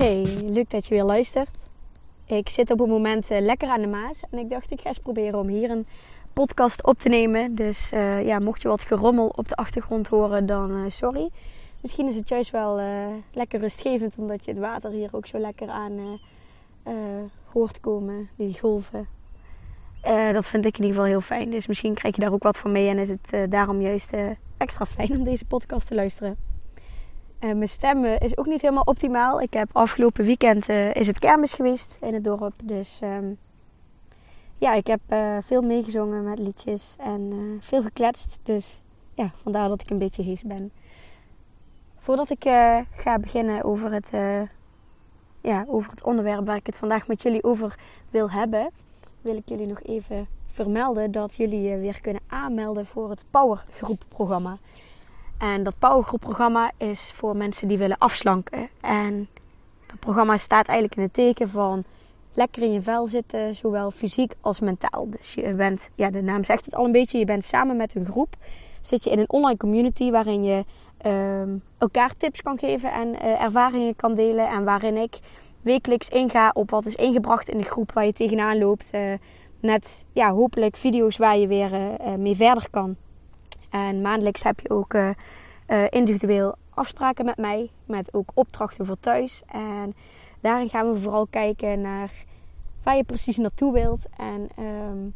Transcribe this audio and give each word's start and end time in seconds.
Hey, 0.00 0.26
leuk 0.44 0.70
dat 0.70 0.86
je 0.86 0.94
weer 0.94 1.04
luistert. 1.04 1.70
Ik 2.26 2.48
zit 2.48 2.70
op 2.70 2.78
het 2.78 2.88
moment 2.88 3.30
eh, 3.30 3.40
lekker 3.40 3.68
aan 3.68 3.80
de 3.80 3.86
Maas 3.86 4.22
en 4.30 4.38
ik 4.38 4.50
dacht 4.50 4.70
ik 4.70 4.80
ga 4.80 4.88
eens 4.88 4.98
proberen 4.98 5.38
om 5.38 5.48
hier 5.48 5.70
een 5.70 5.86
podcast 6.32 6.84
op 6.86 7.00
te 7.00 7.08
nemen. 7.08 7.54
Dus 7.54 7.92
uh, 7.92 8.26
ja, 8.26 8.38
mocht 8.38 8.62
je 8.62 8.68
wat 8.68 8.82
gerommel 8.82 9.32
op 9.36 9.48
de 9.48 9.54
achtergrond 9.54 10.08
horen, 10.08 10.46
dan 10.46 10.70
uh, 10.70 10.84
sorry. 10.88 11.30
Misschien 11.80 12.08
is 12.08 12.16
het 12.16 12.28
juist 12.28 12.50
wel 12.50 12.80
lekker 13.32 13.60
rustgevend 13.60 14.16
omdat 14.18 14.44
je 14.44 14.50
het 14.50 14.60
water 14.60 14.90
hier 14.90 15.08
ook 15.12 15.26
zo 15.26 15.38
lekker 15.38 15.68
aan 15.68 16.20
hoort 17.52 17.80
komen, 17.80 18.28
die 18.36 18.58
golven. 18.58 19.08
dat 20.32 20.46
vind 20.46 20.64
ik 20.64 20.78
in 20.78 20.84
ieder 20.84 20.96
geval 20.96 21.04
heel 21.04 21.20
fijn. 21.20 21.50
Dus 21.50 21.66
misschien 21.66 21.94
krijg 21.94 22.14
je 22.14 22.20
daar 22.20 22.32
ook 22.32 22.42
wat 22.42 22.58
van 22.58 22.72
mee 22.72 22.88
en 22.88 22.98
is 22.98 23.08
het 23.08 23.50
daarom 23.50 23.80
juist 23.80 24.12
extra 24.56 24.86
fijn 24.86 25.18
om 25.18 25.24
deze 25.24 25.44
podcast 25.44 25.86
te 25.86 25.94
luisteren. 25.94 26.49
Mijn 27.40 27.68
stem 27.68 28.04
is 28.04 28.36
ook 28.36 28.46
niet 28.46 28.60
helemaal 28.60 28.82
optimaal. 28.84 29.40
Ik 29.40 29.52
heb 29.52 29.68
afgelopen 29.72 30.24
weekend 30.24 30.68
uh, 30.68 30.94
is 30.94 31.06
het 31.06 31.18
kermis 31.18 31.52
geweest 31.52 31.98
in 32.00 32.14
het 32.14 32.24
dorp. 32.24 32.52
Dus 32.64 33.00
um, 33.02 33.38
ja, 34.58 34.74
ik 34.74 34.86
heb 34.86 35.00
uh, 35.08 35.36
veel 35.40 35.62
meegezongen 35.62 36.24
met 36.24 36.38
liedjes 36.38 36.96
en 36.98 37.58
veel 37.60 37.82
gekletst. 37.82 38.40
Dus 38.42 38.82
ja, 39.14 39.30
vandaar 39.42 39.68
dat 39.68 39.80
ik 39.80 39.90
een 39.90 39.98
beetje 39.98 40.22
hees 40.22 40.42
ben. 40.42 40.72
Voordat 41.98 42.30
ik 42.30 42.42
ga 42.96 43.18
beginnen 43.20 43.64
over 43.64 43.92
het, 43.92 44.08
ja, 45.40 45.64
over 45.68 45.90
het 45.90 46.02
onderwerp 46.02 46.46
waar 46.46 46.56
ik 46.56 46.66
het 46.66 46.78
vandaag 46.78 47.08
met 47.08 47.22
jullie 47.22 47.44
over 47.44 47.78
wil 48.10 48.30
hebben, 48.30 48.70
wil 49.20 49.36
ik 49.36 49.48
jullie 49.48 49.66
nog 49.66 49.82
even 49.82 50.26
vermelden 50.46 51.10
dat 51.10 51.34
jullie 51.34 51.62
je 51.62 51.78
weer 51.78 52.00
kunnen 52.00 52.22
aanmelden 52.26 52.86
voor 52.86 53.10
het 53.10 53.24
Powergroep 53.30 54.04
programma. 54.08 54.58
En 55.40 55.62
dat 55.62 55.74
powergroep 55.78 56.36
is 56.76 57.12
voor 57.14 57.36
mensen 57.36 57.68
die 57.68 57.78
willen 57.78 57.98
afslanken. 57.98 58.68
En 58.80 59.28
dat 59.86 59.98
programma 59.98 60.36
staat 60.36 60.66
eigenlijk 60.66 60.96
in 60.96 61.02
het 61.02 61.12
teken 61.12 61.48
van 61.48 61.84
lekker 62.34 62.62
in 62.62 62.72
je 62.72 62.82
vel 62.82 63.06
zitten, 63.06 63.54
zowel 63.54 63.90
fysiek 63.90 64.32
als 64.40 64.60
mentaal. 64.60 65.10
Dus 65.10 65.34
je 65.34 65.52
bent, 65.52 65.90
ja, 65.94 66.10
de 66.10 66.22
naam 66.22 66.44
zegt 66.44 66.64
het 66.64 66.74
al 66.74 66.84
een 66.84 66.92
beetje, 66.92 67.18
je 67.18 67.24
bent 67.24 67.44
samen 67.44 67.76
met 67.76 67.94
een 67.94 68.04
groep. 68.04 68.34
Zit 68.80 69.04
je 69.04 69.10
in 69.10 69.18
een 69.18 69.30
online 69.30 69.56
community 69.56 70.10
waarin 70.10 70.44
je 70.44 70.64
uh, 71.06 71.42
elkaar 71.78 72.16
tips 72.16 72.42
kan 72.42 72.58
geven 72.58 72.92
en 72.92 73.08
uh, 73.08 73.42
ervaringen 73.42 73.96
kan 73.96 74.14
delen. 74.14 74.48
En 74.48 74.64
waarin 74.64 74.96
ik 74.96 75.18
wekelijks 75.62 76.08
inga 76.08 76.50
op 76.54 76.70
wat 76.70 76.86
is 76.86 76.94
ingebracht 76.94 77.48
in 77.48 77.58
de 77.58 77.64
groep 77.64 77.92
waar 77.92 78.06
je 78.06 78.12
tegenaan 78.12 78.58
loopt. 78.58 78.90
Uh, 78.94 79.12
net 79.60 80.04
ja, 80.12 80.32
hopelijk 80.32 80.76
video's 80.76 81.16
waar 81.16 81.38
je 81.38 81.46
weer 81.46 81.72
uh, 81.72 82.14
mee 82.14 82.36
verder 82.36 82.70
kan. 82.70 82.96
En 83.70 84.00
maandelijks 84.00 84.42
heb 84.42 84.60
je 84.60 84.70
ook 84.70 84.94
uh, 84.94 85.10
uh, 85.68 85.84
individueel 85.90 86.54
afspraken 86.74 87.24
met 87.24 87.36
mij. 87.36 87.70
Met 87.84 88.14
ook 88.14 88.30
opdrachten 88.34 88.86
voor 88.86 89.00
thuis. 89.00 89.42
En 89.46 89.94
daarin 90.40 90.68
gaan 90.68 90.92
we 90.92 91.00
vooral 91.00 91.26
kijken 91.26 91.80
naar 91.80 92.10
waar 92.82 92.96
je 92.96 93.04
precies 93.04 93.36
naartoe 93.36 93.72
wilt. 93.72 94.06
En 94.16 94.48
um, 94.58 95.14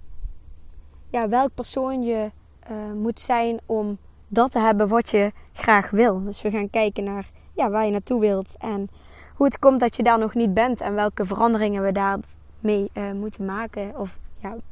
ja, 1.10 1.28
welk 1.28 1.54
persoon 1.54 2.02
je 2.02 2.30
uh, 2.70 2.92
moet 2.94 3.20
zijn 3.20 3.60
om 3.66 3.98
dat 4.28 4.52
te 4.52 4.58
hebben 4.58 4.88
wat 4.88 5.08
je 5.10 5.32
graag 5.52 5.90
wil. 5.90 6.24
Dus 6.24 6.42
we 6.42 6.50
gaan 6.50 6.70
kijken 6.70 7.04
naar 7.04 7.30
ja, 7.52 7.70
waar 7.70 7.84
je 7.84 7.90
naartoe 7.90 8.20
wilt. 8.20 8.54
En 8.58 8.88
hoe 9.34 9.46
het 9.46 9.58
komt 9.58 9.80
dat 9.80 9.96
je 9.96 10.02
daar 10.02 10.18
nog 10.18 10.34
niet 10.34 10.54
bent. 10.54 10.80
En 10.80 10.94
welke 10.94 11.24
veranderingen 11.24 11.82
we 11.82 11.92
daarmee 11.92 12.90
uh, 12.94 13.12
moeten 13.12 13.44
maken. 13.44 13.98
Of 13.98 14.18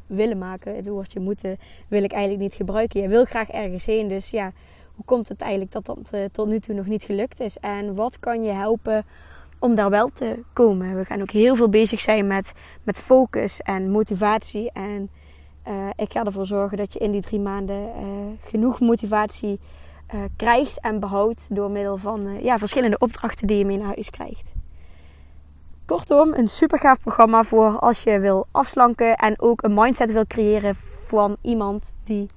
willen 0.06 0.38
maken. 0.38 0.76
Het 0.76 0.88
woordje 0.88 1.20
moeten 1.20 1.58
wil 1.88 2.02
ik 2.02 2.12
eigenlijk 2.12 2.42
niet 2.42 2.54
gebruiken. 2.54 3.00
Je 3.00 3.08
wil 3.08 3.24
graag 3.24 3.48
ergens 3.48 3.86
heen. 3.86 4.08
Dus 4.08 4.30
ja, 4.30 4.52
hoe 4.94 5.04
komt 5.04 5.28
het 5.28 5.40
eigenlijk 5.40 5.72
dat 5.72 5.86
dat 5.86 6.10
uh, 6.14 6.20
tot 6.32 6.48
nu 6.48 6.58
toe 6.58 6.74
nog 6.74 6.86
niet 6.86 7.02
gelukt 7.02 7.40
is? 7.40 7.58
En 7.58 7.94
wat 7.94 8.18
kan 8.18 8.42
je 8.42 8.50
helpen 8.50 9.04
om 9.58 9.74
daar 9.74 9.90
wel 9.90 10.08
te 10.08 10.38
komen? 10.52 10.96
We 10.96 11.04
gaan 11.04 11.20
ook 11.20 11.30
heel 11.30 11.56
veel 11.56 11.68
bezig 11.68 12.00
zijn 12.00 12.26
met, 12.26 12.52
met 12.82 12.98
focus 12.98 13.60
en 13.60 13.90
motivatie. 13.90 14.70
En 14.72 15.10
uh, 15.68 15.88
ik 15.96 16.12
ga 16.12 16.24
ervoor 16.24 16.46
zorgen 16.46 16.76
dat 16.78 16.92
je 16.92 16.98
in 16.98 17.10
die 17.10 17.22
drie 17.22 17.40
maanden 17.40 17.76
uh, 17.76 17.92
genoeg 18.40 18.80
motivatie 18.80 19.60
krijgt 20.36 20.80
en 20.80 21.00
behoudt 21.00 21.54
door 21.54 21.70
middel 21.70 21.96
van 21.96 22.42
ja, 22.42 22.58
verschillende 22.58 22.98
opdrachten 22.98 23.46
die 23.46 23.58
je 23.58 23.64
mee 23.64 23.78
naar 23.78 23.86
huis 23.86 24.10
krijgt. 24.10 24.52
Kortom, 25.86 26.34
een 26.34 26.48
super 26.48 26.78
gaaf 26.78 27.00
programma 27.00 27.44
voor 27.44 27.78
als 27.78 28.02
je 28.02 28.18
wil 28.18 28.46
afslanken 28.50 29.16
en 29.16 29.40
ook 29.40 29.62
een 29.62 29.74
mindset 29.74 30.12
wil 30.12 30.26
creëren 30.26 30.74
van 31.06 31.36
iemand 31.40 31.94
die 32.04 32.28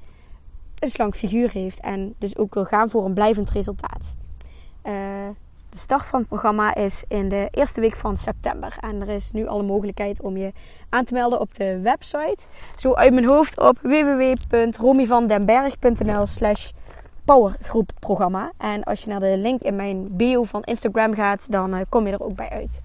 een 0.79 0.89
slank 0.89 1.15
figuur 1.15 1.51
heeft 1.51 1.79
en 1.79 2.15
dus 2.17 2.37
ook 2.37 2.53
wil 2.53 2.65
gaan 2.65 2.89
voor 2.89 3.05
een 3.05 3.13
blijvend 3.13 3.49
resultaat. 3.49 4.15
Uh, 4.83 4.93
de 5.69 5.77
start 5.77 6.05
van 6.05 6.19
het 6.19 6.27
programma 6.27 6.75
is 6.75 7.03
in 7.07 7.29
de 7.29 7.47
eerste 7.51 7.81
week 7.81 7.95
van 7.95 8.17
september. 8.17 8.75
En 8.79 9.01
er 9.01 9.09
is 9.09 9.31
nu 9.31 9.47
alle 9.47 9.63
mogelijkheid 9.63 10.21
om 10.21 10.37
je 10.37 10.51
aan 10.89 11.05
te 11.05 11.13
melden 11.13 11.39
op 11.39 11.55
de 11.55 11.79
website. 11.79 12.37
Zo 12.75 12.93
uit 12.93 13.13
mijn 13.13 13.25
hoofd 13.25 13.59
op 13.59 13.79
www.romyvandenberg.nl 13.81 16.25
slash 16.25 16.71
powergroepprogramma. 17.25 18.51
En 18.57 18.83
als 18.83 19.03
je 19.03 19.09
naar 19.09 19.19
de 19.19 19.37
link 19.37 19.61
in 19.61 19.75
mijn 19.75 20.15
bio 20.15 20.43
van 20.43 20.63
Instagram 20.63 21.13
gaat, 21.13 21.51
dan 21.51 21.75
uh, 21.75 21.81
kom 21.89 22.07
je 22.07 22.13
er 22.13 22.23
ook 22.23 22.35
bij 22.35 22.49
uit. 22.49 22.81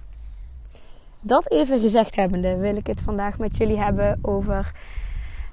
Dat 1.21 1.51
even 1.51 1.81
gezegd 1.81 2.17
hebbende, 2.17 2.57
wil 2.57 2.77
ik 2.77 2.87
het 2.87 3.01
vandaag 3.01 3.39
met 3.39 3.57
jullie 3.57 3.79
hebben 3.79 4.19
over 4.23 4.73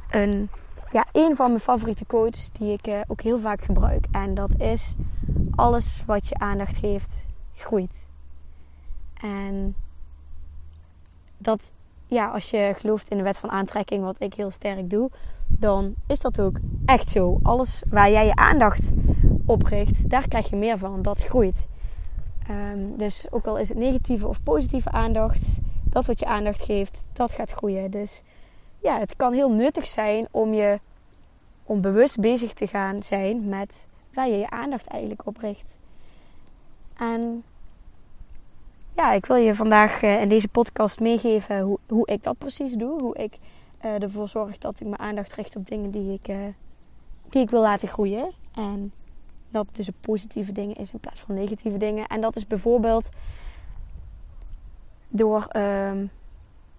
een, 0.10 0.50
ja, 0.92 1.06
een 1.12 1.36
van 1.36 1.48
mijn 1.48 1.60
favoriete 1.60 2.06
quotes 2.06 2.52
die 2.52 2.74
ik 2.74 2.88
uh, 2.88 3.00
ook 3.08 3.22
heel 3.22 3.40
vaak 3.40 3.64
gebruik. 3.64 4.06
En 4.12 4.34
dat 4.34 4.50
is: 4.58 4.96
alles 5.56 6.04
wat 6.06 6.28
je 6.28 6.36
aandacht 6.36 6.78
geeft, 6.78 7.26
groeit. 7.54 8.10
En 9.22 9.76
dat, 11.38 11.72
ja, 12.06 12.32
als 12.32 12.50
je 12.50 12.74
gelooft 12.76 13.10
in 13.10 13.18
de 13.18 13.24
wet 13.24 13.38
van 13.38 13.50
aantrekking, 13.50 14.04
wat 14.04 14.16
ik 14.20 14.34
heel 14.34 14.50
sterk 14.50 14.90
doe, 14.90 15.10
dan 15.48 15.94
is 16.08 16.20
dat 16.20 16.42
ook 16.42 16.58
echt 16.86 17.10
zo. 17.10 17.40
Alles 17.44 17.82
waar 17.90 18.12
jij 18.12 18.26
je 18.26 18.36
aandacht 18.36 18.90
op 19.46 19.64
richt, 19.64 20.10
daar 20.10 20.28
krijg 20.28 20.50
je 20.50 20.56
meer 20.56 20.78
van. 20.78 21.02
Dat 21.02 21.24
groeit. 21.24 21.68
Um, 22.50 22.98
dus 22.98 23.32
ook 23.32 23.46
al 23.46 23.58
is 23.58 23.70
het 23.70 23.78
negatieve 23.78 24.28
of 24.28 24.44
positieve 24.44 24.92
aandacht, 24.92 25.60
dat 25.84 26.06
wat 26.06 26.20
je 26.20 26.26
aandacht 26.26 26.64
geeft, 26.64 27.06
dat 27.14 27.32
gaat 27.32 27.52
groeien. 27.52 27.92
Dus 27.92 28.24
ja, 28.80 29.00
het 29.00 29.16
kan 29.16 29.34
heel 29.34 29.52
nuttig 29.52 29.86
zijn 29.86 30.28
om 30.32 30.54
je 30.54 30.80
om 31.64 31.82
bewust 31.82 32.20
bezig 32.20 32.54
te 32.54 32.68
gaan 32.68 33.04
zijn 33.04 33.50
met 33.50 33.88
waar 34.14 34.28
je 34.28 34.38
je 34.38 34.50
aandacht 34.50 34.88
eigenlijk 34.88 35.26
op 35.26 35.38
richt. 35.38 35.78
En 36.98 37.44
ja, 38.96 39.14
ik 39.14 39.26
wil 39.26 39.36
je 39.36 39.56
vandaag 39.56 40.02
uh, 40.02 40.22
in 40.22 40.30
deze 40.30 40.48
podcast 40.48 41.00
meegeven 41.00 41.60
hoe, 41.60 41.80
hoe 41.88 42.08
ik 42.08 42.24
dat 42.24 42.38
precies 42.38 42.74
doe. 42.74 43.02
Hoe 43.02 43.16
ik 43.18 43.38
uh, 43.86 44.02
ervoor 44.02 44.28
zorg 44.28 44.58
dat 44.58 44.80
ik 44.80 44.88
mijn 44.88 45.00
aandacht 45.00 45.34
richt 45.34 45.56
op 45.56 45.68
dingen 45.68 45.92
die 45.92 46.14
ik, 46.14 46.28
uh, 46.28 46.38
die 47.30 47.42
ik 47.42 47.50
wil 47.50 47.62
laten 47.62 47.88
groeien. 47.88 48.32
En 48.54 48.94
dat 49.58 49.68
het 49.68 49.76
dus 49.76 49.96
positieve 50.02 50.52
dingen 50.52 50.76
is 50.76 50.92
in 50.92 51.00
plaats 51.00 51.20
van 51.20 51.36
negatieve 51.36 51.78
dingen. 51.78 52.08
En 52.08 52.22
dat 52.22 52.36
is 52.36 52.48
bijvoorbeeld 52.48 53.10
door 55.08 55.48
uh, 55.56 55.92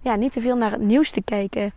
ja, 0.01 0.15
niet 0.15 0.33
te 0.33 0.41
veel 0.41 0.57
naar 0.57 0.71
het 0.71 0.81
nieuws 0.81 1.11
te 1.11 1.23
kijken. 1.23 1.73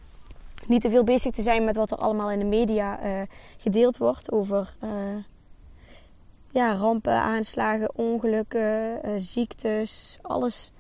Niet 0.68 0.82
te 0.82 0.90
veel 0.90 1.04
bezig 1.04 1.32
te 1.32 1.42
zijn 1.42 1.64
met 1.64 1.76
wat 1.76 1.92
er 1.92 1.98
allemaal 1.98 2.32
in 2.32 2.40
de 2.40 2.46
media 2.46 3.04
uh, 3.04 3.22
gedeeld 3.58 3.98
wordt 3.98 4.32
over 4.32 4.76
uh, 4.84 4.90
ja, 6.50 6.76
rampen, 6.76 7.22
aanslagen, 7.22 7.92
ongelukken, 7.96 9.00
uh, 9.06 9.12
ziektes, 9.16 10.20
alles. 10.22 10.72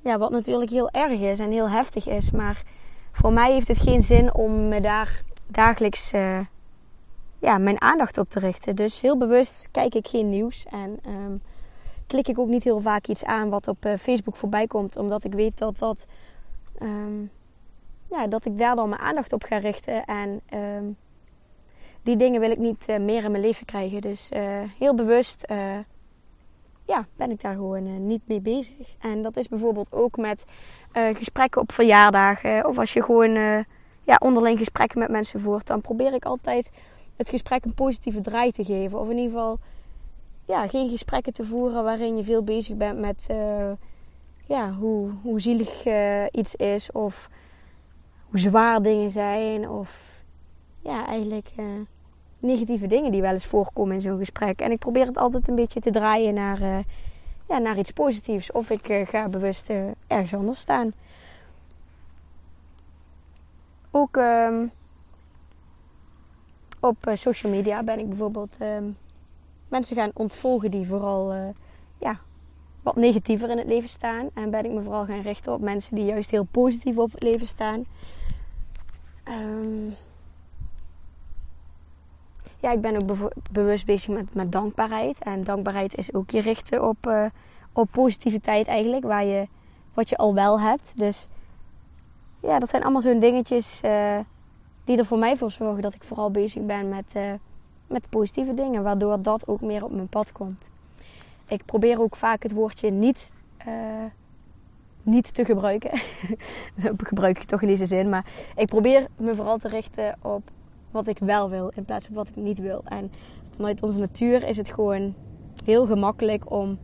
Ja, 0.00 0.18
wat 0.18 0.30
natuurlijk 0.30 0.70
heel 0.70 0.90
erg 0.90 1.20
is 1.20 1.38
en 1.38 1.50
heel 1.50 1.70
heftig 1.70 2.08
is. 2.08 2.30
Maar 2.30 2.62
voor 3.12 3.32
mij 3.32 3.52
heeft 3.52 3.68
het 3.68 3.80
geen 3.80 4.02
zin 4.02 4.34
om 4.34 4.68
me 4.68 4.80
daar 4.80 5.22
dagelijks 5.46 6.12
ja, 7.44 7.58
mijn 7.58 7.80
aandacht 7.80 8.18
op 8.18 8.28
te 8.28 8.38
richten. 8.38 8.76
Dus 8.76 9.00
heel 9.00 9.18
bewust 9.18 9.68
kijk 9.70 9.94
ik 9.94 10.08
geen 10.08 10.30
nieuws. 10.30 10.64
En 10.70 10.98
um, 11.06 11.42
klik 12.06 12.28
ik 12.28 12.38
ook 12.38 12.48
niet 12.48 12.64
heel 12.64 12.80
vaak 12.80 13.06
iets 13.06 13.24
aan 13.24 13.48
wat 13.48 13.68
op 13.68 13.86
Facebook 13.98 14.36
voorbij 14.36 14.66
komt. 14.66 14.96
Omdat 14.96 15.24
ik 15.24 15.32
weet 15.32 15.58
dat 15.58 15.78
dat... 15.78 16.06
Ehm, 16.78 17.22
ja, 18.10 18.26
dat 18.26 18.46
ik 18.46 18.58
daar 18.58 18.76
dan 18.76 18.88
mijn 18.88 19.00
aandacht 19.00 19.32
op 19.32 19.42
ga 19.42 19.56
richten. 19.56 20.04
En 20.04 20.40
ehm, 20.46 20.84
die 22.02 22.16
dingen 22.16 22.40
wil 22.40 22.50
ik 22.50 22.58
niet 22.58 22.86
meer 22.86 23.24
in 23.24 23.30
mijn 23.30 23.42
leven 23.42 23.66
krijgen. 23.66 24.00
Dus 24.00 24.30
heel 24.78 24.94
bewust 24.94 25.44
ja, 26.86 27.06
ben 27.16 27.30
ik 27.30 27.40
daar 27.40 27.54
gewoon 27.54 28.06
niet 28.06 28.22
mee 28.24 28.40
bezig. 28.40 28.94
En 29.00 29.22
dat 29.22 29.36
is 29.36 29.48
bijvoorbeeld 29.48 29.92
ook 29.92 30.16
met 30.16 30.44
gesprekken 30.92 31.60
op 31.60 31.72
verjaardagen. 31.72 32.66
Of 32.66 32.78
als 32.78 32.92
je 32.92 33.02
gewoon 33.02 33.64
ja, 34.04 34.16
onderling 34.18 34.58
gesprekken 34.58 34.98
met 34.98 35.08
mensen 35.08 35.40
voert. 35.40 35.66
Dan 35.66 35.80
probeer 35.80 36.14
ik 36.14 36.24
altijd 36.24 36.70
het 37.16 37.28
gesprek 37.28 37.64
een 37.64 37.74
positieve 37.74 38.20
draai 38.20 38.52
te 38.52 38.64
geven. 38.64 39.00
Of 39.00 39.08
in 39.08 39.16
ieder 39.16 39.30
geval 39.30 39.58
ja, 40.44 40.68
geen 40.68 40.90
gesprekken 40.90 41.32
te 41.32 41.44
voeren 41.44 41.84
waarin 41.84 42.16
je 42.16 42.24
veel 42.24 42.42
bezig 42.42 42.76
bent 42.76 42.98
met 42.98 43.26
ja, 44.46 44.72
hoe, 44.72 45.10
hoe 45.22 45.40
zielig 45.40 45.84
iets 46.30 46.54
is. 46.54 46.92
Of 46.92 47.28
hoe 48.30 48.38
zwaar 48.38 48.82
dingen 48.82 49.10
zijn. 49.10 49.68
Of 49.68 50.22
ja, 50.80 51.06
eigenlijk 51.06 51.50
negatieve 52.38 52.86
dingen 52.86 53.12
die 53.12 53.20
wel 53.20 53.32
eens 53.32 53.46
voorkomen 53.46 53.94
in 53.94 54.00
zo'n 54.00 54.18
gesprek. 54.18 54.60
En 54.60 54.70
ik 54.70 54.78
probeer 54.78 55.06
het 55.06 55.18
altijd 55.18 55.48
een 55.48 55.54
beetje 55.54 55.80
te 55.80 55.90
draaien 55.90 56.34
naar, 56.34 56.84
ja, 57.48 57.58
naar 57.58 57.78
iets 57.78 57.90
positiefs. 57.90 58.52
Of 58.52 58.70
ik 58.70 59.08
ga 59.08 59.28
bewust 59.28 59.72
ergens 60.06 60.34
anders 60.34 60.58
staan. 60.58 60.92
Ook 63.90 64.16
um, 64.16 64.70
op 66.84 66.96
social 67.14 67.52
media 67.52 67.82
ben 67.82 67.98
ik 67.98 68.08
bijvoorbeeld 68.08 68.56
um, 68.60 68.96
mensen 69.68 69.96
gaan 69.96 70.10
ontvolgen 70.14 70.70
die 70.70 70.86
vooral 70.86 71.52
ja, 71.98 72.18
wat 72.82 72.96
negatiever 72.96 73.50
in 73.50 73.58
het 73.58 73.66
leven 73.66 73.88
staan. 73.88 74.28
En 74.34 74.50
ben 74.50 74.64
ik 74.64 74.70
me 74.70 74.82
vooral 74.82 75.04
gaan 75.04 75.20
richten 75.20 75.52
op 75.52 75.60
mensen 75.60 75.94
die 75.94 76.04
juist 76.04 76.30
heel 76.30 76.46
positief 76.50 76.98
op 76.98 77.12
het 77.12 77.22
leven 77.22 77.46
staan. 77.46 77.84
Um, 79.28 79.94
ja, 82.60 82.70
ik 82.70 82.80
ben 82.80 83.02
ook 83.02 83.30
bewust 83.50 83.86
bezig 83.86 84.14
met, 84.14 84.34
met 84.34 84.52
dankbaarheid. 84.52 85.18
En 85.18 85.44
dankbaarheid 85.44 85.94
is 85.96 86.14
ook 86.14 86.30
je 86.30 86.40
richten 86.40 86.88
op, 86.88 87.06
uh, 87.06 87.24
op 87.72 87.88
positiviteit 87.90 88.66
eigenlijk. 88.66 89.04
Waar 89.04 89.24
je, 89.24 89.48
wat 89.94 90.08
je 90.08 90.16
al 90.16 90.34
wel 90.34 90.60
hebt. 90.60 90.98
Dus 90.98 91.28
ja, 92.40 92.58
dat 92.58 92.68
zijn 92.68 92.82
allemaal 92.82 93.00
zo'n 93.00 93.18
dingetjes 93.18 93.80
die 94.84 94.98
er 94.98 95.04
voor 95.04 95.18
mij 95.18 95.36
voor 95.36 95.50
zorgen 95.50 95.82
dat 95.82 95.94
ik 95.94 96.04
vooral 96.04 96.30
bezig 96.30 96.62
ben 96.62 96.88
met, 96.88 97.12
uh, 97.16 97.32
met 97.86 98.08
positieve 98.08 98.54
dingen. 98.54 98.82
Waardoor 98.82 99.22
dat 99.22 99.48
ook 99.48 99.60
meer 99.60 99.84
op 99.84 99.92
mijn 99.92 100.08
pad 100.08 100.32
komt. 100.32 100.72
Ik 101.46 101.64
probeer 101.64 102.00
ook 102.00 102.16
vaak 102.16 102.42
het 102.42 102.52
woordje 102.52 102.90
niet, 102.90 103.32
niet 105.02 105.34
te 105.34 105.44
gebruiken. 105.44 105.90
dat 106.82 106.92
gebruik 106.96 107.38
ik 107.38 107.44
toch 107.44 107.62
in 107.62 107.68
deze 107.68 107.86
zin. 107.86 108.08
Maar 108.08 108.26
ik 108.56 108.66
probeer 108.66 109.06
me 109.16 109.34
vooral 109.34 109.58
te 109.58 109.68
richten 109.68 110.16
op 110.22 110.50
wat 110.90 111.06
ik 111.06 111.18
wel 111.18 111.50
wil 111.50 111.72
in 111.74 111.84
plaats 111.84 112.06
van 112.06 112.14
wat 112.14 112.28
ik 112.28 112.36
niet 112.36 112.58
wil. 112.58 112.82
En 112.84 113.12
vanuit 113.54 113.82
onze 113.82 113.98
natuur 113.98 114.48
is 114.48 114.56
het 114.56 114.70
gewoon 114.70 115.14
heel 115.64 115.86
gemakkelijk 115.86 116.50
om 116.50 116.78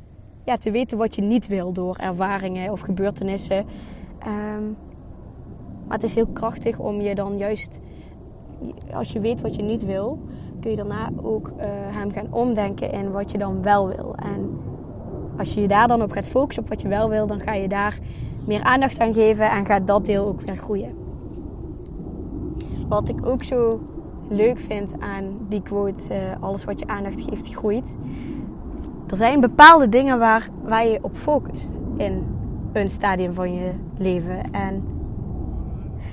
ja, 0.44 0.56
te 0.56 0.70
weten 0.70 0.98
wat 0.98 1.14
je 1.14 1.22
niet 1.22 1.46
wil 1.46 1.72
door 1.72 1.96
ervaringen 1.96 2.72
of 2.72 2.80
gebeurtenissen. 2.80 3.66
Um, 4.26 4.76
maar 5.86 5.98
het 5.98 6.02
is 6.02 6.14
heel 6.14 6.26
krachtig 6.26 6.78
om 6.78 7.00
je 7.00 7.14
dan 7.14 7.38
juist, 7.38 7.78
als 8.94 9.12
je 9.12 9.20
weet 9.20 9.40
wat 9.40 9.54
je 9.54 9.62
niet 9.62 9.84
wil, 9.84 10.18
kun 10.60 10.70
je 10.70 10.76
daarna 10.76 11.10
ook 11.22 11.48
uh, 11.48 11.64
hem 11.68 12.10
gaan 12.10 12.26
omdenken 12.30 12.92
in 12.92 13.10
wat 13.10 13.30
je 13.30 13.38
dan 13.38 13.62
wel 13.62 13.88
wil. 13.88 14.14
En 14.16 14.58
als 15.38 15.54
je 15.54 15.60
je 15.60 15.68
daar 15.68 15.88
dan 15.88 16.02
op 16.02 16.10
gaat 16.10 16.28
focussen 16.28 16.62
op 16.62 16.68
wat 16.68 16.80
je 16.80 16.88
wel 16.88 17.08
wil, 17.08 17.26
dan 17.26 17.40
ga 17.40 17.54
je 17.54 17.68
daar 17.68 17.98
meer 18.46 18.62
aandacht 18.62 18.98
aan 18.98 19.14
geven 19.14 19.50
en 19.50 19.66
gaat 19.66 19.86
dat 19.86 20.06
deel 20.06 20.26
ook 20.26 20.40
weer 20.40 20.56
groeien. 20.56 20.94
Wat 22.88 23.08
ik 23.08 23.26
ook 23.26 23.42
zo 23.42 23.80
leuk 24.28 24.58
vind 24.58 24.92
aan 24.98 25.24
die 25.48 25.62
quote: 25.62 26.14
uh, 26.14 26.16
alles 26.40 26.64
wat 26.64 26.78
je 26.78 26.86
aandacht 26.86 27.22
geeft, 27.28 27.54
groeit. 27.54 27.96
Er 29.06 29.16
zijn 29.16 29.40
bepaalde 29.40 29.88
dingen 29.88 30.18
waar, 30.18 30.48
waar 30.62 30.86
je 30.86 30.98
op 31.02 31.16
focust 31.16 31.80
in 31.96 32.26
een 32.72 32.90
stadium 32.90 33.34
van 33.34 33.54
je 33.54 33.72
leven. 33.98 34.50
En 34.50 34.84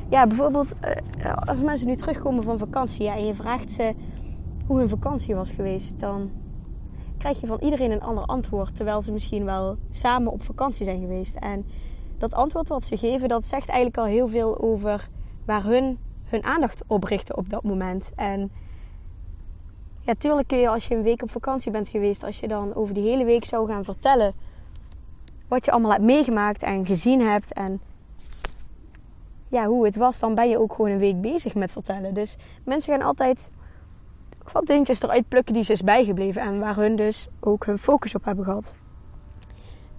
ja, 0.09 0.27
bijvoorbeeld 0.27 0.74
uh, 1.18 1.33
als 1.33 1.62
mensen 1.62 1.88
nu 1.88 1.95
terugkomen 1.95 2.44
van 2.44 2.57
vakantie 2.57 3.04
ja, 3.04 3.15
en 3.15 3.25
je 3.25 3.33
vraagt 3.33 3.71
ze 3.71 3.94
hoe 4.68 4.80
hun 4.80 4.89
vakantie 4.89 5.36
was 5.36 5.51
geweest, 5.51 6.00
dan 6.00 6.31
krijg 7.18 7.42
je 7.42 7.48
van 7.48 7.59
iedereen 7.62 7.92
een 7.92 8.01
ander 8.01 8.25
antwoord. 8.25 8.75
Terwijl 8.75 9.01
ze 9.01 9.12
misschien 9.12 9.45
wel 9.45 9.77
samen 9.89 10.31
op 10.31 10.44
vakantie 10.44 10.86
zijn 10.86 11.00
geweest. 11.00 11.36
En 11.36 11.65
dat 12.18 12.33
antwoord 12.33 12.68
wat 12.68 12.83
ze 12.83 12.98
geven, 12.98 13.30
dat 13.30 13.45
zegt 13.45 13.68
eigenlijk 13.68 13.98
al 13.98 14.06
heel 14.06 14.27
veel 14.27 14.62
over 14.62 15.09
waar 15.45 15.63
hun 15.63 15.98
hun 16.24 16.44
aandacht 16.44 16.83
oprichten 16.88 17.38
op 17.38 17.50
dat 17.50 17.63
moment. 17.63 18.12
En 18.15 18.51
ja, 20.01 20.13
tuurlijk 20.18 20.48
kun 20.48 20.57
je 20.57 20.69
als 20.69 20.88
je 20.88 20.95
een 20.95 21.04
week 21.04 21.21
op 21.21 21.31
vakantie 21.31 21.71
bent 21.71 21.89
geweest, 21.89 22.24
als 22.24 22.39
je 22.39 22.48
dan 22.48 22.75
over 22.75 22.94
die 22.94 23.04
hele 23.04 23.25
week 23.25 23.45
zou 23.45 23.68
gaan 23.68 23.83
vertellen 23.83 24.33
wat 25.48 25.65
je 25.65 25.71
allemaal 25.71 25.92
hebt 25.92 26.04
meegemaakt 26.04 26.63
en 26.63 26.86
gezien 26.86 27.21
hebt 27.21 27.54
en 27.54 27.81
ja, 29.47 29.65
hoe 29.65 29.85
het 29.85 29.95
was, 29.95 30.19
dan 30.19 30.35
ben 30.35 30.49
je 30.49 30.59
ook 30.59 30.73
gewoon 30.73 30.91
een 30.91 30.97
week 30.97 31.21
bezig 31.21 31.55
met 31.55 31.71
vertellen. 31.71 32.13
Dus 32.13 32.35
mensen 32.63 32.94
gaan 32.94 33.07
altijd 33.07 33.51
wat 34.51 34.65
dingetjes 34.65 35.01
eruit 35.01 35.27
plukken 35.27 35.53
die 35.53 35.63
ze 35.63 35.71
is 35.71 35.83
bijgebleven 35.83 36.41
en 36.41 36.59
waar 36.59 36.75
hun 36.75 36.95
dus 36.95 37.27
ook 37.39 37.65
hun 37.65 37.77
focus 37.77 38.15
op 38.15 38.25
hebben 38.25 38.45
gehad. 38.45 38.73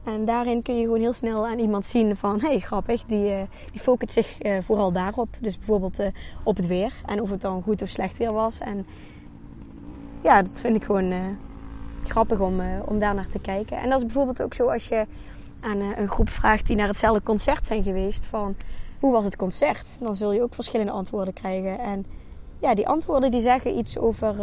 En 0.05 0.25
daarin 0.25 0.63
kun 0.63 0.77
je 0.77 0.83
gewoon 0.83 1.01
heel 1.01 1.13
snel 1.13 1.47
aan 1.47 1.59
iemand 1.59 1.85
zien 1.85 2.17
van... 2.17 2.41
hé, 2.41 2.49
hey, 2.49 2.59
grappig, 2.59 3.05
die, 3.05 3.31
uh, 3.31 3.41
die 3.71 3.81
focust 3.81 4.13
zich 4.13 4.45
uh, 4.45 4.59
vooral 4.61 4.93
daarop. 4.93 5.29
Dus 5.41 5.57
bijvoorbeeld 5.59 6.01
uh, 6.01 6.07
op 6.43 6.57
het 6.57 6.67
weer. 6.67 6.93
En 7.07 7.21
of 7.23 7.31
het 7.31 7.41
dan 7.41 7.63
goed 7.63 7.83
of 7.83 7.89
slecht 7.89 8.17
weer 8.17 8.33
was. 8.33 8.59
En 8.59 8.87
ja, 10.23 10.43
dat 10.43 10.61
vind 10.61 10.77
ik 10.77 10.85
gewoon 10.85 11.37
grappig 12.05 12.39
om, 12.41 12.61
om 12.85 12.99
daar 12.99 13.15
naar 13.15 13.29
te 13.29 13.39
kijken. 13.39 13.79
En 13.79 13.89
dat 13.89 13.99
is 13.99 14.05
bijvoorbeeld 14.05 14.43
ook 14.43 14.55
zo 14.55 14.69
als 14.69 14.89
je 14.89 15.07
aan 15.61 15.81
een 15.81 16.09
groep 16.09 16.29
vraagt... 16.29 16.67
die 16.67 16.77
naar 16.77 16.89
hetzelfde 16.89 17.23
concert 17.23 17.67
zijn 17.67 17.83
geweest. 17.83 18.25
Van, 18.25 18.57
hoe 19.01 19.13
was 19.13 19.25
het 19.25 19.37
concert? 19.37 19.97
Dan 20.01 20.17
zul 20.17 20.33
je 20.33 20.43
ook 20.43 20.55
verschillende 20.55 20.93
antwoorden 20.93 21.35
krijgen. 21.35 21.79
En 21.79 22.07
ja, 22.59 22.75
die 22.75 22.89
antwoorden 22.89 23.31
die 23.31 23.41
zeggen 23.41 23.79
iets 23.79 23.99
over 23.99 24.37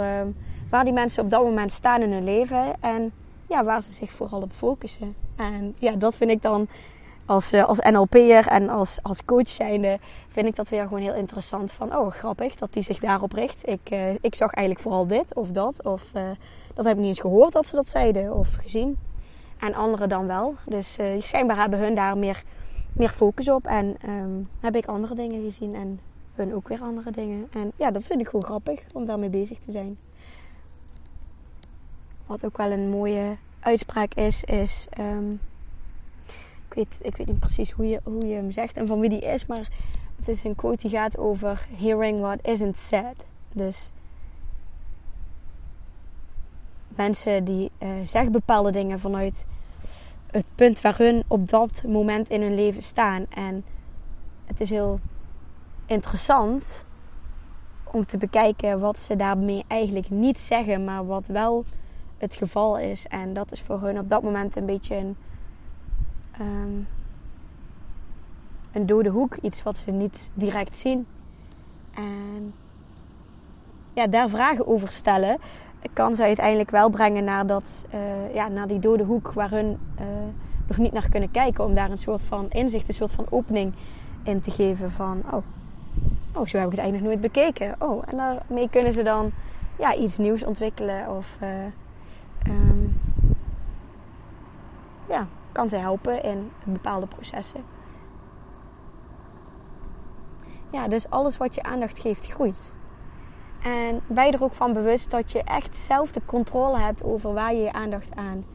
waar 0.69 0.83
die 0.83 0.93
mensen 0.93 1.24
op 1.24 1.29
dat 1.29 1.43
moment 1.43 1.71
staan 1.71 2.01
in 2.01 2.12
hun 2.12 2.24
leven... 2.24 2.74
En 2.79 3.12
ja, 3.47 3.63
waar 3.63 3.81
ze 3.81 3.91
zich 3.91 4.12
vooral 4.12 4.41
op 4.41 4.51
focussen. 4.51 5.15
En 5.35 5.75
ja, 5.79 5.91
dat 5.91 6.15
vind 6.15 6.31
ik 6.31 6.41
dan 6.41 6.67
als, 7.25 7.53
uh, 7.53 7.65
als 7.65 7.79
NLP'er 7.79 8.47
en 8.47 8.69
als, 8.69 9.00
als 9.01 9.25
coach 9.25 9.50
zijnde, 9.50 10.00
vind 10.27 10.47
ik 10.47 10.55
dat 10.55 10.69
weer 10.69 10.83
gewoon 10.83 11.01
heel 11.01 11.13
interessant. 11.13 11.71
Van, 11.71 11.95
oh 11.95 12.12
grappig 12.12 12.55
dat 12.55 12.74
die 12.74 12.83
zich 12.83 13.00
daarop 13.00 13.31
richt. 13.31 13.67
Ik, 13.67 13.91
uh, 13.91 14.09
ik 14.21 14.35
zag 14.35 14.53
eigenlijk 14.53 14.88
vooral 14.88 15.07
dit 15.07 15.35
of 15.35 15.50
dat. 15.50 15.83
Of 15.83 16.12
uh, 16.15 16.21
dat 16.74 16.85
heb 16.85 16.93
ik 16.93 17.00
niet 17.00 17.09
eens 17.09 17.19
gehoord 17.19 17.53
dat 17.53 17.65
ze 17.65 17.75
dat 17.75 17.89
zeiden 17.89 18.33
of 18.33 18.55
gezien. 18.55 18.97
En 19.59 19.74
anderen 19.74 20.09
dan 20.09 20.27
wel. 20.27 20.55
Dus 20.65 20.97
schijnbaar 21.19 21.57
hebben 21.57 21.79
hun 21.79 21.95
daar 21.95 22.17
meer, 22.17 22.43
meer 22.95 23.09
focus 23.09 23.49
op. 23.49 23.65
En 23.65 23.97
um, 24.09 24.49
heb 24.59 24.75
ik 24.75 24.85
andere 24.85 25.15
dingen 25.15 25.43
gezien 25.43 25.75
en 25.75 25.99
hun 26.33 26.53
ook 26.53 26.67
weer 26.67 26.81
andere 26.81 27.11
dingen. 27.11 27.47
En 27.51 27.71
ja, 27.75 27.91
dat 27.91 28.03
vind 28.03 28.19
ik 28.19 28.27
gewoon 28.27 28.45
grappig 28.45 28.83
om 28.93 29.05
daarmee 29.05 29.29
bezig 29.29 29.59
te 29.59 29.71
zijn. 29.71 29.97
Wat 32.25 32.45
ook 32.45 32.57
wel 32.57 32.71
een 32.71 32.89
mooie 32.89 33.37
uitspraak 33.59 34.13
is, 34.13 34.43
is. 34.43 34.87
Um, 34.99 35.39
ik, 36.67 36.73
weet, 36.73 36.99
ik 37.01 37.17
weet 37.17 37.27
niet 37.27 37.39
precies 37.39 37.71
hoe 37.71 37.87
je, 37.87 37.99
hoe 38.03 38.27
je 38.27 38.35
hem 38.35 38.51
zegt 38.51 38.77
en 38.77 38.87
van 38.87 38.99
wie 38.99 39.09
die 39.09 39.21
is, 39.21 39.45
maar 39.45 39.67
het 40.15 40.27
is 40.27 40.43
een 40.43 40.55
quote 40.55 40.81
die 40.81 40.89
gaat 40.89 41.17
over 41.17 41.67
hearing 41.75 42.19
what 42.19 42.39
isn't 42.41 42.77
said. 42.77 43.15
Dus 43.53 43.91
mensen 46.87 47.43
die 47.43 47.71
uh, 47.79 47.89
zeggen 48.05 48.31
bepaalde 48.31 48.71
dingen 48.71 48.99
vanuit 48.99 49.45
het 50.35 50.45
punt 50.55 50.81
waar 50.81 50.97
hun 50.97 51.23
op 51.27 51.49
dat 51.49 51.83
moment 51.87 52.29
in 52.29 52.41
hun 52.41 52.55
leven 52.55 52.81
staan. 52.81 53.25
En 53.29 53.65
het 54.45 54.61
is 54.61 54.69
heel 54.69 54.99
interessant 55.85 56.85
om 57.83 58.05
te 58.05 58.17
bekijken 58.17 58.79
wat 58.79 58.99
ze 58.99 59.15
daarmee 59.15 59.63
eigenlijk 59.67 60.09
niet 60.09 60.39
zeggen, 60.39 60.83
maar 60.83 61.05
wat 61.05 61.27
wel 61.27 61.65
het 62.17 62.35
geval 62.35 62.77
is. 62.77 63.07
En 63.07 63.33
dat 63.33 63.51
is 63.51 63.61
voor 63.61 63.81
hun 63.81 63.99
op 63.99 64.09
dat 64.09 64.23
moment 64.23 64.55
een 64.55 64.65
beetje 64.65 64.95
een, 64.95 65.15
um, 66.39 66.87
een 68.71 68.85
dode 68.85 69.09
hoek. 69.09 69.35
Iets 69.41 69.63
wat 69.63 69.77
ze 69.77 69.91
niet 69.91 70.31
direct 70.33 70.75
zien. 70.75 71.07
En 71.93 72.53
ja, 73.93 74.07
daar 74.07 74.29
vragen 74.29 74.67
over 74.67 74.89
stellen 74.89 75.37
kan 75.93 76.15
ze 76.15 76.23
uiteindelijk 76.23 76.69
wel 76.69 76.89
brengen 76.89 77.23
naar, 77.23 77.47
dat, 77.47 77.85
uh, 77.93 78.33
ja, 78.33 78.47
naar 78.47 78.67
die 78.67 78.79
dode 78.79 79.03
hoek 79.03 79.31
waar 79.33 79.49
hun 79.49 79.79
uh, 79.99 80.05
nog 80.67 80.77
niet 80.77 80.91
naar 80.91 81.09
kunnen 81.09 81.31
kijken. 81.31 81.63
Om 81.63 81.73
daar 81.73 81.91
een 81.91 81.97
soort 81.97 82.21
van 82.21 82.49
inzicht, 82.49 82.87
een 82.87 82.93
soort 82.93 83.11
van 83.11 83.25
opening 83.29 83.73
in 84.23 84.41
te 84.41 84.51
geven 84.51 84.91
van... 84.91 85.23
Oh, 85.31 85.43
oh 86.33 86.45
zo 86.45 86.57
heb 86.57 86.65
ik 86.65 86.71
het 86.71 86.81
eigenlijk 86.81 87.03
nooit 87.03 87.21
bekeken. 87.21 87.75
Oh, 87.79 88.03
en 88.05 88.17
daarmee 88.17 88.69
kunnen 88.69 88.93
ze 88.93 89.03
dan 89.03 89.31
ja, 89.79 89.95
iets 89.95 90.17
nieuws 90.17 90.43
ontwikkelen 90.43 91.09
of... 91.09 91.37
Uh, 91.43 91.49
Um, 92.49 93.01
ja, 95.07 95.27
kan 95.51 95.69
ze 95.69 95.75
helpen 95.75 96.23
in 96.23 96.51
bepaalde 96.63 97.07
processen. 97.07 97.63
Ja, 100.69 100.87
dus 100.87 101.09
alles 101.09 101.37
wat 101.37 101.55
je 101.55 101.63
aandacht 101.63 101.99
geeft, 101.99 102.31
groeit. 102.31 102.73
En 103.65 104.01
ben 104.07 104.25
je 104.25 104.31
er 104.31 104.43
ook 104.43 104.53
van 104.53 104.74
bewust 104.74 105.12
dat 105.12 105.31
je 105.31 105.43
echt 105.43 105.77
zelf 105.77 106.12
de 106.12 106.22
controle 106.25 106.77
hebt 106.77 107.03
over 107.03 107.34
waar 107.34 107.53
je 107.53 107.62
je 107.62 107.74
aandacht 107.74 108.15
aan 108.15 108.45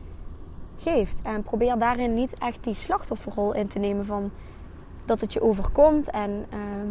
geeft. 0.76 1.23
En 1.23 1.43
probeer 1.43 1.79
daarin 1.79 2.14
niet 2.14 2.38
echt 2.38 2.64
die 2.64 2.75
slachtofferrol 2.75 3.55
in 3.55 3.67
te 3.67 3.79
nemen 3.79 4.07
van 4.07 4.31
dat 5.05 5.21
het 5.21 5.33
je 5.33 5.43
overkomt. 5.43 6.11
En 6.11 6.47
ehm, 6.50 6.88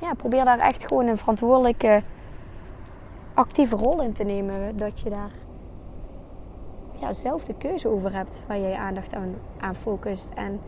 ja, 0.00 0.14
probeer 0.14 0.44
daar 0.44 0.58
echt 0.58 0.86
gewoon 0.86 1.06
een 1.06 1.18
verantwoordelijke, 1.18 2.02
actieve 3.34 3.76
rol 3.76 4.02
in 4.02 4.12
te 4.12 4.24
nemen. 4.24 4.76
Dat 4.76 5.00
je 5.00 5.10
daar 5.10 5.32
ja, 7.00 7.12
zelf 7.12 7.44
de 7.44 7.54
keuze 7.54 7.88
over 7.88 8.14
hebt 8.14 8.44
waar 8.46 8.58
je 8.58 8.68
je 8.68 8.78
aandacht 8.78 9.14
aan, 9.14 9.34
aan 9.60 9.74
focust. 9.74 10.30
En 10.34 10.60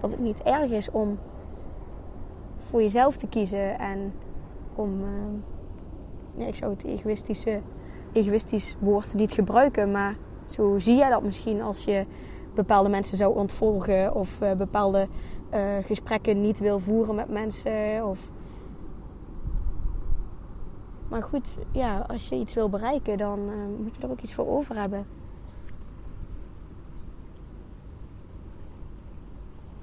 dat 0.00 0.10
het 0.10 0.20
niet 0.20 0.42
erg 0.42 0.70
is 0.70 0.90
om 0.90 1.18
voor 2.58 2.80
jezelf 2.80 3.16
te 3.16 3.26
kiezen 3.26 3.78
en 3.78 4.12
om. 4.80 5.00
Uh, 5.00 5.08
ja, 6.36 6.46
ik 6.46 6.56
zou 6.56 6.72
het 6.72 6.84
egoïstische, 6.84 7.60
egoïstisch 8.12 8.76
woord 8.80 9.14
niet 9.14 9.32
gebruiken, 9.32 9.90
maar 9.90 10.16
zo 10.46 10.78
zie 10.78 10.96
jij 10.96 11.10
dat 11.10 11.22
misschien 11.22 11.62
als 11.62 11.84
je 11.84 12.06
bepaalde 12.54 12.88
mensen 12.88 13.16
zou 13.16 13.36
ontvolgen 13.36 14.14
of 14.14 14.40
uh, 14.40 14.52
bepaalde 14.52 15.08
uh, 15.54 15.76
gesprekken 15.82 16.40
niet 16.40 16.58
wil 16.58 16.78
voeren 16.78 17.14
met 17.14 17.28
mensen. 17.28 18.06
Of... 18.06 18.30
Maar 21.08 21.22
goed, 21.22 21.48
ja, 21.72 21.98
als 22.08 22.28
je 22.28 22.36
iets 22.36 22.54
wil 22.54 22.68
bereiken, 22.68 23.18
dan 23.18 23.38
uh, 23.38 23.54
moet 23.82 23.96
je 23.96 24.02
er 24.02 24.10
ook 24.10 24.20
iets 24.20 24.34
voor 24.34 24.48
over 24.48 24.76
hebben. 24.76 25.06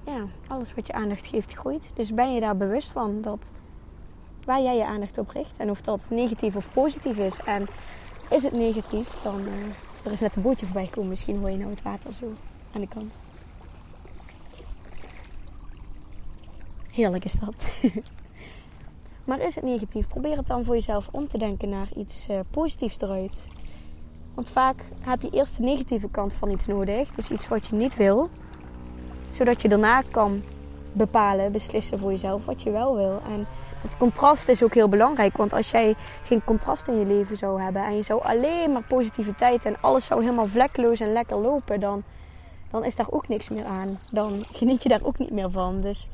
Ja, 0.05 0.25
alles 0.47 0.73
wat 0.73 0.87
je 0.87 0.93
aandacht 0.93 1.27
geeft 1.27 1.53
groeit. 1.53 1.91
Dus 1.93 2.13
ben 2.13 2.33
je 2.33 2.39
daar 2.39 2.57
bewust 2.57 2.91
van 2.91 3.21
dat 3.21 3.51
waar 4.47 4.61
jij 4.61 4.77
je 4.77 4.85
aandacht 4.85 5.17
op 5.17 5.29
richt 5.29 5.57
en 5.57 5.69
of 5.69 5.81
dat 5.81 6.07
negatief 6.09 6.55
of 6.55 6.73
positief 6.73 7.17
is. 7.17 7.39
En 7.43 7.67
is 8.29 8.43
het 8.43 8.53
negatief, 8.53 9.21
dan 9.23 9.41
er 10.03 10.11
is 10.11 10.19
net 10.19 10.35
een 10.35 10.41
bootje 10.41 10.65
voorbij 10.65 10.85
gekomen. 10.85 11.09
Misschien 11.09 11.37
hoor 11.37 11.49
je 11.49 11.57
nou 11.57 11.69
het 11.69 11.81
water 11.81 12.13
zo 12.13 12.33
aan 12.73 12.81
de 12.81 12.87
kant. 12.87 13.13
Heerlijk 16.89 17.25
is 17.25 17.33
dat. 17.33 17.55
maar 19.25 19.39
is 19.39 19.55
het 19.55 19.63
negatief? 19.63 20.07
Probeer 20.07 20.37
het 20.37 20.47
dan 20.47 20.63
voor 20.63 20.75
jezelf 20.75 21.09
om 21.11 21.27
te 21.27 21.37
denken 21.37 21.69
naar 21.69 21.87
iets 21.95 22.29
uh, 22.29 22.39
positiefs 22.51 23.01
eruit. 23.01 23.47
Want 24.33 24.49
vaak 24.49 24.83
heb 24.99 25.21
je 25.21 25.29
eerst 25.29 25.57
de 25.57 25.63
negatieve 25.63 26.09
kant 26.09 26.33
van 26.33 26.49
iets 26.49 26.65
nodig. 26.65 27.11
Dus 27.15 27.29
iets 27.29 27.47
wat 27.47 27.67
je 27.67 27.75
niet 27.75 27.95
wil. 27.95 28.29
Zodat 29.29 29.61
je 29.61 29.67
daarna 29.67 30.01
kan 30.01 30.43
bepalen, 30.97 31.51
beslissen 31.51 31.99
voor 31.99 32.11
jezelf 32.11 32.45
wat 32.45 32.61
je 32.61 32.71
wel 32.71 32.95
wil. 32.95 33.21
En 33.29 33.47
het 33.81 33.97
contrast 33.97 34.49
is 34.49 34.63
ook 34.63 34.73
heel 34.73 34.89
belangrijk. 34.89 35.37
Want 35.37 35.53
als 35.53 35.71
jij 35.71 35.95
geen 36.23 36.43
contrast 36.43 36.87
in 36.87 36.99
je 36.99 37.05
leven 37.05 37.37
zou 37.37 37.61
hebben 37.61 37.83
en 37.83 37.95
je 37.95 38.03
zou 38.03 38.23
alleen 38.23 38.71
maar 38.71 38.83
positiviteit 38.83 39.65
en 39.65 39.81
alles 39.81 40.05
zou 40.05 40.21
helemaal 40.21 40.47
vlekkeloos 40.47 40.99
en 40.99 41.11
lekker 41.11 41.37
lopen, 41.37 41.79
dan, 41.79 42.03
dan 42.71 42.85
is 42.85 42.95
daar 42.95 43.07
ook 43.09 43.27
niks 43.27 43.49
meer 43.49 43.65
aan. 43.65 43.99
Dan 44.11 44.43
geniet 44.51 44.83
je 44.83 44.89
daar 44.89 45.03
ook 45.03 45.17
niet 45.17 45.31
meer 45.31 45.51
van. 45.51 45.81
Dus 45.81 46.09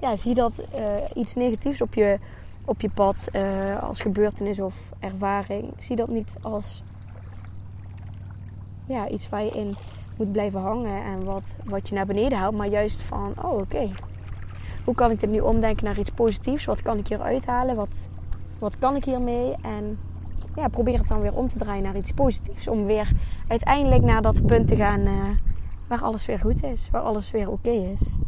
ja, 0.00 0.16
zie 0.16 0.34
dat 0.34 0.60
uh, 0.74 0.84
iets 1.14 1.34
negatiefs 1.34 1.80
op 1.80 1.94
je, 1.94 2.18
op 2.64 2.80
je 2.80 2.90
pad 2.90 3.28
uh, 3.32 3.82
als 3.82 4.00
gebeurtenis 4.00 4.60
of 4.60 4.90
ervaring. 4.98 5.72
Zie 5.78 5.96
dat 5.96 6.08
niet 6.08 6.32
als 6.42 6.82
ja, 8.86 9.08
iets 9.08 9.28
waar 9.28 9.42
je 9.42 9.50
in 9.50 9.76
moet 10.20 10.32
blijven 10.32 10.60
hangen 10.60 11.04
en 11.04 11.24
wat, 11.24 11.42
wat 11.64 11.88
je 11.88 11.94
naar 11.94 12.06
beneden 12.06 12.38
haalt. 12.38 12.56
Maar 12.56 12.66
juist 12.66 13.02
van, 13.02 13.34
oh 13.42 13.58
oké, 13.58 13.90
hoe 14.84 14.94
kan 14.94 15.10
ik 15.10 15.20
dit 15.20 15.30
nu 15.30 15.40
omdenken 15.40 15.84
naar 15.84 15.98
iets 15.98 16.10
positiefs? 16.10 16.64
Wat 16.64 16.82
kan 16.82 16.98
ik 16.98 17.06
hier 17.06 17.20
uithalen? 17.20 17.76
Wat, 17.76 18.10
wat 18.58 18.78
kan 18.78 18.96
ik 18.96 19.04
hiermee? 19.04 19.54
En 19.62 19.98
ja, 20.56 20.68
probeer 20.68 20.98
het 20.98 21.08
dan 21.08 21.20
weer 21.20 21.34
om 21.34 21.48
te 21.48 21.58
draaien 21.58 21.82
naar 21.82 21.96
iets 21.96 22.12
positiefs. 22.12 22.68
Om 22.68 22.84
weer 22.84 23.10
uiteindelijk 23.48 24.02
naar 24.02 24.22
dat 24.22 24.46
punt 24.46 24.68
te 24.68 24.76
gaan 24.76 25.00
uh, 25.00 25.28
waar 25.88 26.02
alles 26.02 26.26
weer 26.26 26.38
goed 26.38 26.62
is. 26.62 26.90
Waar 26.90 27.02
alles 27.02 27.30
weer 27.30 27.50
oké 27.50 27.70
is. 27.70 28.18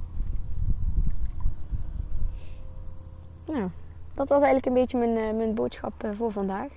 Nou, 3.46 3.68
dat 4.14 4.28
was 4.28 4.42
eigenlijk 4.42 4.66
een 4.66 4.82
beetje 4.82 4.98
mijn, 4.98 5.16
uh, 5.16 5.36
mijn 5.36 5.54
boodschap 5.54 6.04
uh, 6.04 6.10
voor 6.16 6.32
vandaag. 6.32 6.72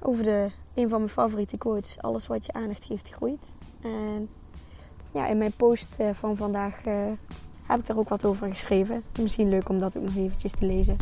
Over 0.00 0.24
de, 0.24 0.50
een 0.78 0.88
van 0.88 0.98
mijn 0.98 1.10
favoriete 1.10 1.56
quotes. 1.56 1.96
Alles 2.00 2.26
wat 2.26 2.46
je 2.46 2.52
aandacht 2.52 2.84
geeft, 2.84 3.10
groeit. 3.10 3.56
En 3.82 4.28
ja, 5.12 5.26
in 5.26 5.38
mijn 5.38 5.52
post 5.52 5.96
van 6.12 6.36
vandaag 6.36 6.82
heb 7.66 7.80
ik 7.80 7.86
daar 7.86 7.98
ook 7.98 8.08
wat 8.08 8.24
over 8.24 8.48
geschreven. 8.48 9.02
Misschien 9.20 9.48
leuk 9.48 9.68
om 9.68 9.78
dat 9.78 9.96
ook 9.96 10.02
nog 10.02 10.16
eventjes 10.16 10.52
te 10.52 10.66
lezen. 10.66 10.96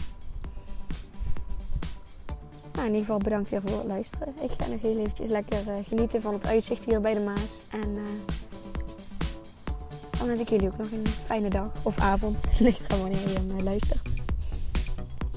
Nou, 2.73 2.88
in 2.88 2.95
ieder 2.95 3.06
geval 3.06 3.18
bedankt 3.18 3.50
weer 3.50 3.61
voor 3.61 3.78
het 3.78 3.87
luisteren. 3.87 4.35
Ik 4.40 4.50
ga 4.59 4.66
nog 4.66 4.80
heel 4.80 4.99
eventjes 4.99 5.28
lekker 5.28 5.68
uh, 5.68 5.75
genieten 5.85 6.23
van 6.23 6.33
het 6.33 6.47
uitzicht 6.47 6.85
hier 6.85 7.00
bij 7.00 7.14
de 7.14 7.21
Maas. 7.21 7.62
En 7.71 7.95
dan 10.18 10.26
wens 10.26 10.40
ik 10.40 10.49
jullie 10.49 10.68
ook 10.68 10.76
nog 10.76 10.90
een 10.90 11.06
fijne 11.06 11.49
dag 11.49 11.71
of 11.83 11.99
avond. 11.99 12.37
Ligt 12.59 12.92
aan 12.92 13.00
wanneer 13.00 13.28
je 13.56 13.62
luistert. 13.62 14.00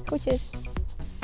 Groetjes. 0.05 0.49